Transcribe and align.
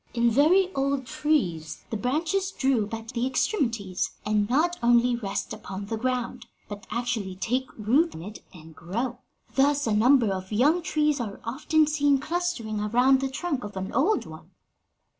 In 0.15 0.31
very 0.31 0.73
old 0.73 1.05
trees 1.05 1.83
the 1.91 1.95
branches 1.95 2.49
droop 2.49 2.91
at 2.91 3.09
the 3.09 3.27
extremities, 3.27 4.09
and 4.25 4.49
not 4.49 4.75
only 4.81 5.15
rest 5.15 5.53
upon 5.53 5.85
the 5.85 5.95
ground, 5.95 6.47
but 6.67 6.87
actually 6.89 7.35
take 7.35 7.67
root 7.77 8.15
in 8.15 8.23
it 8.23 8.43
and 8.51 8.75
grow. 8.75 9.19
Thus 9.53 9.85
a 9.85 9.93
number 9.93 10.31
of 10.33 10.51
young 10.51 10.81
trees 10.81 11.19
are 11.19 11.39
often 11.43 11.85
seen 11.85 12.17
clustering 12.17 12.79
around 12.79 13.19
the 13.21 13.29
trunk 13.29 13.63
of 13.63 13.77
an 13.77 13.93
old 13.93 14.25
one.'" 14.25 14.49